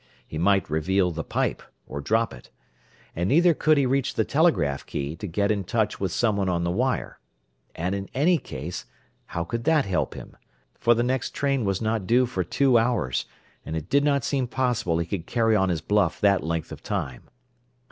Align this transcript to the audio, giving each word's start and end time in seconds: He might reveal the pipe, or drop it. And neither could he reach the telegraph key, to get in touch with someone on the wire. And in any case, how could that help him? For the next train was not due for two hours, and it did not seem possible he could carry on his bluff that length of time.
He 0.25 0.39
might 0.39 0.67
reveal 0.67 1.11
the 1.11 1.23
pipe, 1.23 1.61
or 1.85 2.01
drop 2.01 2.33
it. 2.33 2.49
And 3.15 3.29
neither 3.29 3.53
could 3.53 3.77
he 3.77 3.85
reach 3.85 4.15
the 4.15 4.25
telegraph 4.25 4.83
key, 4.83 5.15
to 5.17 5.27
get 5.27 5.51
in 5.51 5.63
touch 5.63 5.99
with 5.99 6.11
someone 6.11 6.49
on 6.49 6.63
the 6.63 6.71
wire. 6.71 7.19
And 7.75 7.93
in 7.93 8.09
any 8.15 8.39
case, 8.39 8.85
how 9.27 9.43
could 9.43 9.63
that 9.65 9.85
help 9.85 10.15
him? 10.15 10.35
For 10.73 10.95
the 10.95 11.03
next 11.03 11.35
train 11.35 11.65
was 11.65 11.83
not 11.83 12.07
due 12.07 12.25
for 12.25 12.43
two 12.43 12.79
hours, 12.79 13.25
and 13.63 13.75
it 13.75 13.91
did 13.91 14.03
not 14.03 14.23
seem 14.23 14.47
possible 14.47 14.97
he 14.97 15.05
could 15.05 15.27
carry 15.27 15.55
on 15.55 15.69
his 15.69 15.81
bluff 15.81 16.19
that 16.21 16.43
length 16.43 16.71
of 16.71 16.81
time. 16.81 17.29